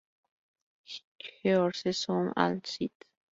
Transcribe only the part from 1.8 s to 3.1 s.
Sound, al St.